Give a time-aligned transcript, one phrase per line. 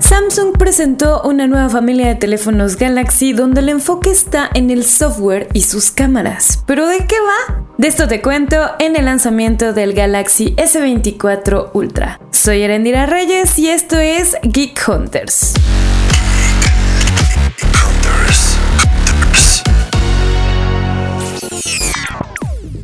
[0.00, 5.48] Samsung presentó una nueva familia de teléfonos Galaxy donde el enfoque está en el software
[5.52, 6.62] y sus cámaras.
[6.66, 7.64] ¿Pero de qué va?
[7.78, 12.20] De esto te cuento en el lanzamiento del Galaxy S24 Ultra.
[12.30, 15.54] Soy Erendira Reyes y esto es Geek Hunters.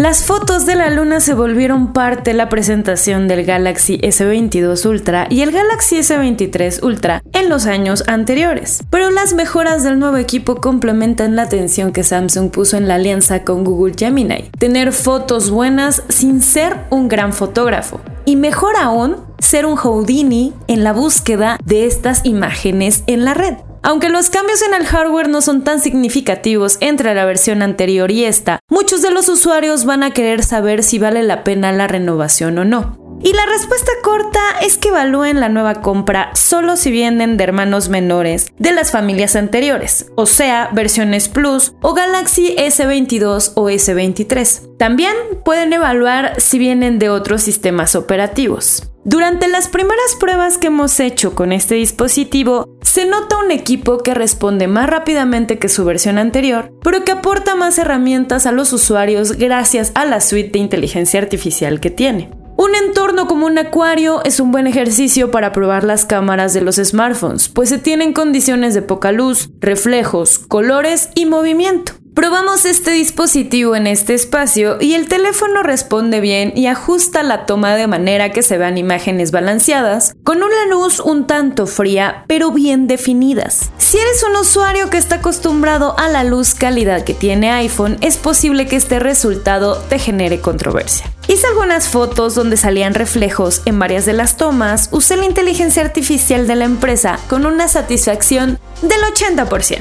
[0.00, 5.26] Las fotos de la luna se volvieron parte de la presentación del Galaxy S22 Ultra
[5.28, 10.54] y el Galaxy S23 Ultra en los años anteriores, pero las mejoras del nuevo equipo
[10.54, 16.02] complementan la atención que Samsung puso en la alianza con Google Gemini, tener fotos buenas
[16.08, 21.84] sin ser un gran fotógrafo, y mejor aún, ser un Houdini en la búsqueda de
[21.84, 23.56] estas imágenes en la red.
[23.82, 28.24] Aunque los cambios en el hardware no son tan significativos entre la versión anterior y
[28.24, 32.58] esta, muchos de los usuarios van a querer saber si vale la pena la renovación
[32.58, 33.00] o no.
[33.22, 37.90] Y la respuesta corta es que evalúen la nueva compra solo si vienen de hermanos
[37.90, 44.76] menores de las familias anteriores, o sea, versiones Plus o Galaxy S22 o S23.
[44.78, 48.90] También pueden evaluar si vienen de otros sistemas operativos.
[49.04, 54.14] Durante las primeras pruebas que hemos hecho con este dispositivo, se nota un equipo que
[54.14, 59.32] responde más rápidamente que su versión anterior, pero que aporta más herramientas a los usuarios
[59.32, 62.30] gracias a la suite de inteligencia artificial que tiene.
[62.56, 66.76] Un entorno como un acuario es un buen ejercicio para probar las cámaras de los
[66.76, 71.99] smartphones, pues se tienen condiciones de poca luz, reflejos, colores y movimiento.
[72.20, 77.74] Probamos este dispositivo en este espacio y el teléfono responde bien y ajusta la toma
[77.74, 82.86] de manera que se vean imágenes balanceadas, con una luz un tanto fría pero bien
[82.88, 83.70] definidas.
[83.78, 88.18] Si eres un usuario que está acostumbrado a la luz calidad que tiene iPhone, es
[88.18, 91.10] posible que este resultado te genere controversia.
[91.26, 96.46] Hice algunas fotos donde salían reflejos en varias de las tomas, usé la inteligencia artificial
[96.46, 99.78] de la empresa con una satisfacción del 80%.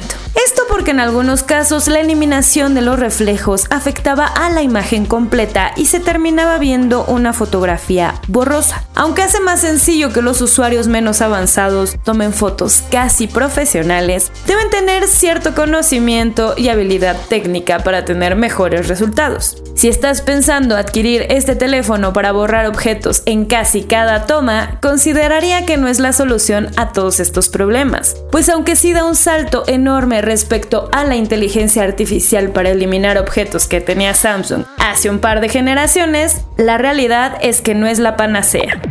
[0.50, 5.74] Esto porque en algunos casos la eliminación de los reflejos afectaba a la imagen completa
[5.78, 8.84] y se terminaba viendo una fotografía borrosa.
[8.96, 15.08] Aunque hace más sencillo que los usuarios menos avanzados tomen fotos casi profesionales, deben tener
[15.08, 19.62] cierto conocimiento y habilidad técnica para tener mejores resultados.
[19.80, 25.78] Si estás pensando adquirir este teléfono para borrar objetos en casi cada toma, consideraría que
[25.78, 30.22] no es la solución a todos estos problemas, pues aunque sí da un salto enorme
[30.22, 35.48] respecto a la inteligencia artificial para eliminar objetos que tenía Samsung hace un par de
[35.48, 38.82] generaciones, la realidad es que no es la panacea.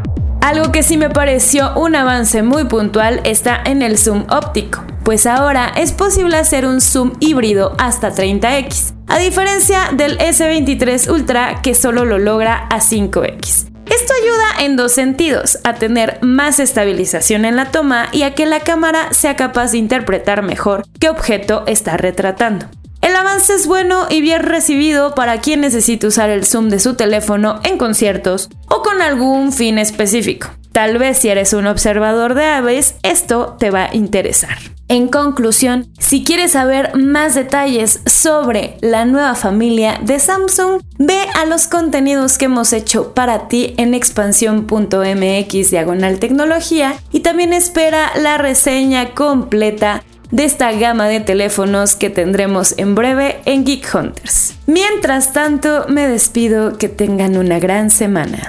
[0.40, 5.24] Algo que sí me pareció un avance muy puntual está en el zoom óptico, pues
[5.24, 11.74] ahora es posible hacer un zoom híbrido hasta 30x, a diferencia del S23 Ultra que
[11.74, 13.70] solo lo logra a 5x.
[13.86, 18.44] Esto ayuda en dos sentidos, a tener más estabilización en la toma y a que
[18.44, 22.66] la cámara sea capaz de interpretar mejor qué objeto está retratando.
[23.00, 26.96] El avance es bueno y bien recibido para quien necesite usar el zoom de su
[26.96, 30.50] teléfono en conciertos o con algún fin específico.
[30.72, 34.58] Tal vez si eres un observador de aves, esto te va a interesar.
[34.90, 41.44] En conclusión, si quieres saber más detalles sobre la nueva familia de Samsung, ve a
[41.44, 48.38] los contenidos que hemos hecho para ti en expansión.mx diagonal tecnología y también espera la
[48.38, 54.54] reseña completa de esta gama de teléfonos que tendremos en breve en Geek Hunters.
[54.66, 58.48] Mientras tanto, me despido, que tengan una gran semana.